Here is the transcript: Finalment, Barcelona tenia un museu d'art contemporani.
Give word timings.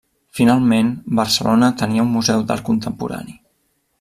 Finalment, 0.37 0.87
Barcelona 1.19 1.69
tenia 1.83 2.05
un 2.07 2.11
museu 2.15 2.43
d'art 2.47 2.67
contemporani. 2.73 3.39